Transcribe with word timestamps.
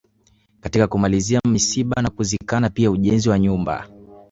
Katika 0.61 0.87
kumaliza 0.87 1.41
misiba 1.47 2.01
na 2.01 2.09
kuzikana 2.09 2.69
pia 2.69 2.91
ujenzi 2.91 3.29
wa 3.29 3.39
nyumba 3.39 3.87